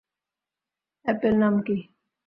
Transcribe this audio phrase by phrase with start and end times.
[1.05, 1.77] অ্যাপের নাম কী?